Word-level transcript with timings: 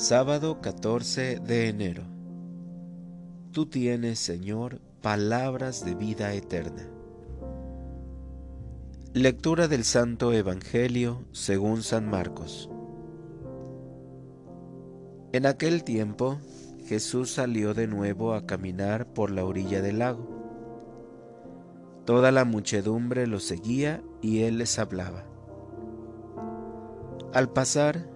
Sábado 0.00 0.62
14 0.62 1.40
de 1.40 1.68
enero. 1.68 2.04
Tú 3.52 3.66
tienes, 3.66 4.18
Señor, 4.18 4.80
palabras 5.02 5.84
de 5.84 5.94
vida 5.94 6.32
eterna. 6.32 6.88
Lectura 9.12 9.68
del 9.68 9.84
Santo 9.84 10.32
Evangelio 10.32 11.26
según 11.32 11.82
San 11.82 12.08
Marcos. 12.08 12.70
En 15.32 15.44
aquel 15.44 15.84
tiempo 15.84 16.38
Jesús 16.86 17.32
salió 17.32 17.74
de 17.74 17.86
nuevo 17.86 18.32
a 18.32 18.46
caminar 18.46 19.06
por 19.06 19.30
la 19.30 19.44
orilla 19.44 19.82
del 19.82 19.98
lago. 19.98 20.26
Toda 22.06 22.32
la 22.32 22.46
muchedumbre 22.46 23.26
lo 23.26 23.38
seguía 23.38 24.02
y 24.22 24.44
él 24.44 24.56
les 24.56 24.78
hablaba. 24.78 25.26
Al 27.34 27.52
pasar, 27.52 28.08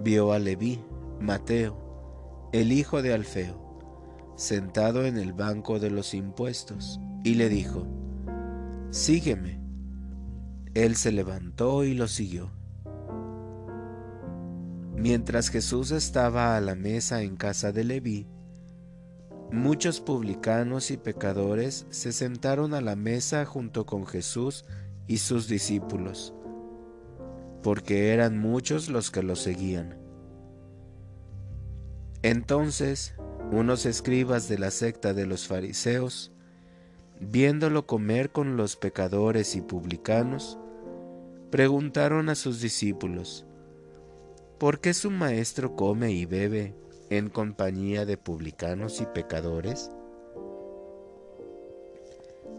vio 0.00 0.32
a 0.32 0.38
Leví, 0.38 0.80
Mateo, 1.20 2.48
el 2.52 2.72
hijo 2.72 3.02
de 3.02 3.12
Alfeo, 3.12 4.34
sentado 4.36 5.04
en 5.04 5.18
el 5.18 5.32
banco 5.32 5.80
de 5.80 5.90
los 5.90 6.14
impuestos, 6.14 7.00
y 7.24 7.34
le 7.34 7.48
dijo, 7.48 7.86
Sígueme. 8.90 9.60
Él 10.74 10.96
se 10.96 11.12
levantó 11.12 11.84
y 11.84 11.94
lo 11.94 12.06
siguió. 12.08 12.52
Mientras 14.94 15.48
Jesús 15.50 15.90
estaba 15.90 16.56
a 16.56 16.60
la 16.60 16.74
mesa 16.74 17.22
en 17.22 17.36
casa 17.36 17.72
de 17.72 17.84
Leví, 17.84 18.26
muchos 19.52 20.00
publicanos 20.00 20.90
y 20.90 20.96
pecadores 20.96 21.86
se 21.90 22.12
sentaron 22.12 22.74
a 22.74 22.80
la 22.80 22.96
mesa 22.96 23.44
junto 23.44 23.86
con 23.86 24.06
Jesús 24.06 24.64
y 25.06 25.18
sus 25.18 25.48
discípulos, 25.48 26.34
porque 27.62 28.12
eran 28.12 28.38
muchos 28.38 28.88
los 28.88 29.10
que 29.10 29.22
lo 29.22 29.36
seguían. 29.36 30.07
Entonces 32.22 33.14
unos 33.50 33.86
escribas 33.86 34.48
de 34.48 34.58
la 34.58 34.70
secta 34.70 35.14
de 35.14 35.24
los 35.24 35.46
fariseos, 35.46 36.32
viéndolo 37.20 37.86
comer 37.86 38.30
con 38.30 38.56
los 38.56 38.76
pecadores 38.76 39.56
y 39.56 39.60
publicanos, 39.60 40.58
preguntaron 41.50 42.28
a 42.28 42.34
sus 42.34 42.60
discípulos, 42.60 43.46
¿por 44.58 44.80
qué 44.80 44.92
su 44.92 45.10
maestro 45.10 45.76
come 45.76 46.12
y 46.12 46.26
bebe 46.26 46.74
en 47.08 47.30
compañía 47.30 48.04
de 48.04 48.18
publicanos 48.18 49.00
y 49.00 49.06
pecadores? 49.06 49.90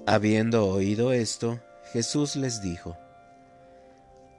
Habiendo 0.08 0.66
oído 0.68 1.12
esto, 1.12 1.60
Jesús 1.94 2.36
les 2.36 2.64
dijo, 2.64 2.98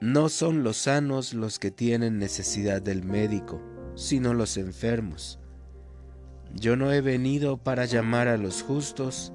No 0.01 0.27
son 0.27 0.63
los 0.63 0.75
sanos 0.75 1.33
los 1.33 1.59
que 1.59 1.71
tienen 1.71 2.19
necesidad 2.19 2.81
del 2.81 3.05
médico, 3.05 3.61
sino 3.95 4.33
los 4.33 4.57
enfermos. 4.57 5.39
Yo 6.53 6.75
no 6.75 6.91
he 6.91 7.01
venido 7.01 7.57
para 7.57 7.85
llamar 7.85 8.27
a 8.27 8.37
los 8.37 8.61
justos, 8.61 9.33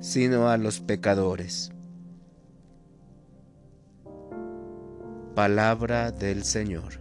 sino 0.00 0.48
a 0.48 0.58
los 0.58 0.80
pecadores. 0.80 1.72
Palabra 5.34 6.12
del 6.12 6.44
Señor. 6.44 7.00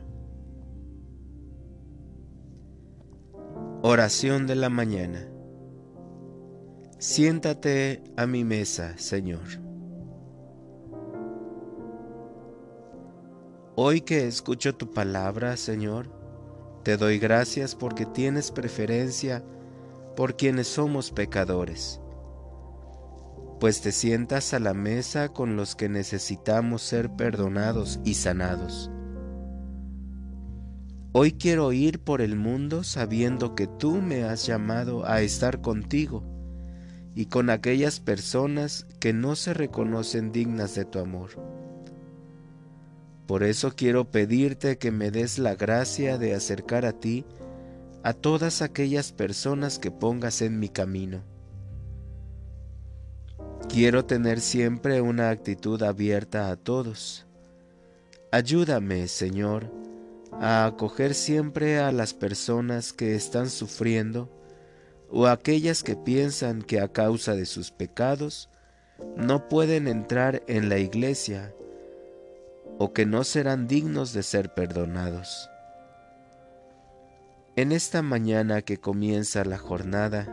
Oración 3.81 4.47
de 4.47 4.55
la 4.55 4.69
mañana. 4.69 5.27
Siéntate 6.97 8.01
a 8.15 8.25
mi 8.25 8.45
mesa, 8.45 8.97
Señor. 8.97 9.43
Hoy 13.75 14.01
que 14.01 14.25
escucho 14.25 14.73
tu 14.73 14.93
palabra, 14.93 15.57
Señor, 15.57 16.22
te 16.83 16.97
doy 16.97 17.17
gracias 17.17 17.75
porque 17.75 18.05
tienes 18.05 18.51
preferencia 18.51 19.43
por 20.15 20.35
quienes 20.35 20.67
somos 20.67 21.11
pecadores, 21.11 22.01
pues 23.59 23.81
te 23.81 23.91
sientas 23.91 24.53
a 24.53 24.59
la 24.59 24.73
mesa 24.73 25.29
con 25.29 25.55
los 25.55 25.75
que 25.75 25.87
necesitamos 25.87 26.81
ser 26.81 27.09
perdonados 27.09 27.99
y 28.03 28.15
sanados. 28.15 28.91
Hoy 31.13 31.33
quiero 31.33 31.71
ir 31.71 31.99
por 31.99 32.21
el 32.21 32.35
mundo 32.35 32.83
sabiendo 32.83 33.55
que 33.55 33.67
tú 33.67 34.01
me 34.01 34.23
has 34.23 34.45
llamado 34.45 35.05
a 35.05 35.21
estar 35.21 35.61
contigo 35.61 36.23
y 37.15 37.27
con 37.27 37.49
aquellas 37.49 37.99
personas 37.99 38.87
que 38.99 39.13
no 39.13 39.35
se 39.35 39.53
reconocen 39.53 40.31
dignas 40.31 40.75
de 40.75 40.85
tu 40.85 40.99
amor. 40.99 41.62
Por 43.27 43.43
eso 43.43 43.73
quiero 43.75 44.11
pedirte 44.11 44.77
que 44.77 44.91
me 44.91 45.09
des 45.09 45.39
la 45.39 45.55
gracia 45.55 46.17
de 46.17 46.35
acercar 46.35 46.85
a 46.85 46.93
ti 46.93 47.25
a 48.03 48.13
todas 48.13 48.61
aquellas 48.61 49.13
personas 49.13 49.79
que 49.79 49.91
pongas 49.91 50.41
en 50.41 50.59
mi 50.59 50.67
camino. 50.67 51.23
Quiero 53.69 54.03
tener 54.05 54.41
siempre 54.41 54.99
una 54.99 55.29
actitud 55.29 55.81
abierta 55.83 56.51
a 56.51 56.57
todos. 56.57 57.25
Ayúdame, 58.31 59.07
Señor, 59.07 59.71
a 60.33 60.65
acoger 60.65 61.13
siempre 61.13 61.79
a 61.79 61.91
las 61.91 62.13
personas 62.13 62.91
que 62.91 63.15
están 63.15 63.49
sufriendo 63.49 64.29
o 65.09 65.27
aquellas 65.27 65.81
que 65.81 65.95
piensan 65.95 66.61
que 66.61 66.81
a 66.81 66.89
causa 66.89 67.35
de 67.35 67.45
sus 67.45 67.71
pecados 67.71 68.49
no 69.15 69.47
pueden 69.47 69.87
entrar 69.87 70.43
en 70.47 70.67
la 70.67 70.79
iglesia 70.79 71.53
o 72.83 72.91
que 72.91 73.05
no 73.05 73.23
serán 73.23 73.65
dignos 73.65 74.11
de 74.11 74.23
ser 74.23 74.53
perdonados. 74.53 75.49
En 77.55 77.71
esta 77.71 78.01
mañana 78.01 78.61
que 78.61 78.77
comienza 78.77 79.45
la 79.45 79.57
jornada, 79.57 80.27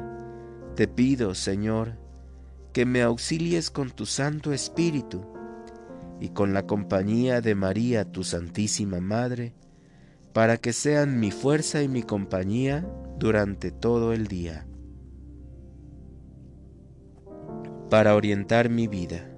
te 0.75 0.89
pido, 0.89 1.37
Señor, 1.37 1.97
que 2.73 2.87
me 2.87 3.03
auxilies 3.03 3.71
con 3.71 3.93
tu 3.93 4.05
Santo 4.05 4.53
Espíritu 4.53 5.25
y 6.19 6.31
con 6.31 6.53
la 6.53 6.67
compañía 6.67 7.41
de 7.41 7.55
María, 7.55 8.11
tu 8.11 8.25
Santísima 8.25 8.99
Madre, 9.01 9.55
para 10.33 10.57
que 10.57 10.73
sean 10.73 11.21
mi 11.21 11.31
fuerza 11.31 11.85
y 11.85 11.89
mi 11.89 12.03
compañía 12.03 12.85
durante 13.17 13.71
todo 13.71 14.13
el 14.13 14.27
día. 14.27 14.67
Para 17.91 18.17
orientar 18.17 18.71
mi 18.71 18.89
vida. 18.89 19.31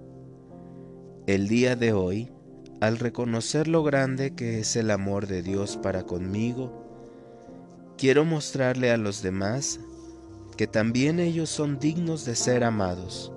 El 1.27 1.49
día 1.49 1.77
de 1.77 1.93
hoy, 1.93 2.33
al 2.83 2.99
reconocer 2.99 3.69
lo 3.69 3.85
grande 3.85 4.35
que 4.35 4.59
es 4.59 4.75
el 4.75 4.91
amor 4.91 5.29
de 5.29 5.41
Dios 5.41 5.77
para 5.77 6.03
conmigo, 6.03 7.95
quiero 7.97 8.25
mostrarle 8.25 8.91
a 8.91 8.97
los 8.97 9.23
demás 9.23 9.79
que 10.57 10.67
también 10.67 11.21
ellos 11.21 11.49
son 11.49 11.79
dignos 11.79 12.25
de 12.25 12.35
ser 12.35 12.65
amados. 12.65 13.33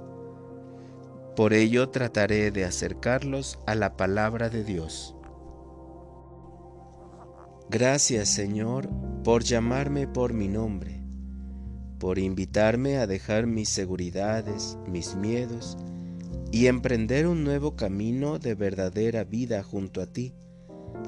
Por 1.36 1.54
ello 1.54 1.90
trataré 1.90 2.50
de 2.50 2.66
acercarlos 2.66 3.60
a 3.68 3.76
la 3.76 3.96
palabra 3.96 4.50
de 4.50 4.64
Dios. 4.64 5.16
Gracias 7.70 8.30
Señor 8.30 8.90
por 9.24 9.44
llamarme 9.44 10.08
por 10.08 10.34
mi 10.34 10.48
nombre, 10.48 11.04
por 12.00 12.18
invitarme 12.18 12.98
a 12.98 13.06
dejar 13.06 13.46
mis 13.46 13.70
seguridades, 13.70 14.80
mis 14.88 15.14
miedos, 15.14 15.78
y 16.56 16.68
emprender 16.68 17.28
un 17.28 17.44
nuevo 17.44 17.76
camino 17.76 18.40
de 18.40 18.56
verdadera 18.56 19.26
vida 19.26 19.62
junto 19.62 20.02
a 20.02 20.06
ti, 20.06 20.34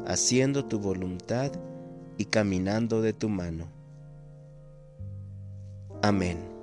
haciendo 0.06 0.66
tu 0.66 0.78
voluntad 0.78 1.53
y 2.18 2.25
caminando 2.25 3.02
de 3.02 3.13
tu 3.13 3.30
mano. 3.30 3.69
Amén. 6.02 6.56